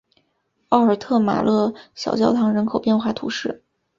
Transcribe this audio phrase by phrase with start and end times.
[0.69, 3.63] 奥尔特马勒小教堂人口变化图示